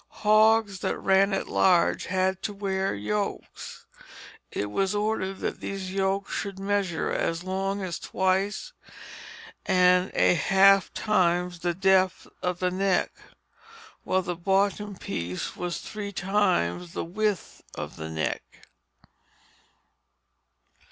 Hogs 0.25 0.79
that 0.79 0.97
ran 0.97 1.31
at 1.31 1.47
large 1.47 2.07
had 2.07 2.41
to 2.41 2.53
wear 2.55 2.95
yokes. 2.95 3.85
It 4.49 4.71
was 4.71 4.95
ordered 4.95 5.37
that 5.41 5.59
these 5.59 5.93
yokes 5.93 6.33
should 6.33 6.57
measure 6.57 7.11
as 7.11 7.43
long 7.43 7.83
as 7.83 7.99
twice 7.99 8.73
and 9.63 10.09
a 10.15 10.33
half 10.33 10.91
times 10.95 11.59
the 11.59 11.75
depth 11.75 12.25
of 12.41 12.57
the 12.57 12.71
neck, 12.71 13.11
while 14.03 14.23
the 14.23 14.35
bottom 14.35 14.95
piece 14.97 15.55
was 15.55 15.77
three 15.77 16.11
times 16.11 16.93
the 16.93 17.05
width 17.05 17.61
of 17.75 17.95
the 17.97 18.09
neck. 18.09 18.41